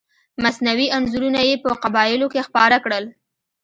مصنوعي 0.43 0.87
انځورونه 0.97 1.39
یې 1.47 1.55
په 1.63 1.69
قبایلو 1.83 2.27
کې 2.33 2.41
خپاره 2.47 2.77
کړل. 2.85 3.05